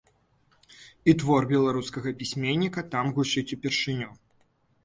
[1.11, 4.09] І твор беларускага пісьменніка там гучыць упершыню.